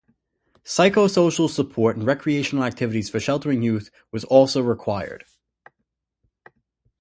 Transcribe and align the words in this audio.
Psychosocial 0.65 1.47
support 1.47 1.95
and 1.95 2.07
recreational 2.07 2.63
activities 2.63 3.07
for 3.07 3.19
sheltering 3.19 3.61
youth 3.61 3.91
was 4.11 4.23
also 4.23 4.59
required. 4.63 5.25